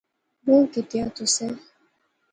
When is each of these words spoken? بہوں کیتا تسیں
بہوں 0.43 0.65
کیتا 0.73 1.01
تسیں 1.15 1.53